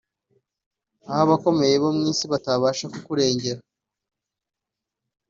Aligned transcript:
Aho 1.09 1.19
abakomeye 1.25 1.75
bo 1.83 1.89
mu 1.95 2.03
Isi 2.11 2.25
batabasha 2.33 2.85
kukurengera 2.93 3.61